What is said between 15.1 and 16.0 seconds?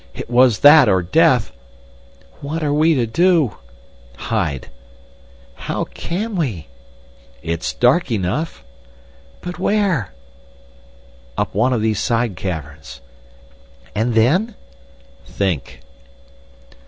"Think."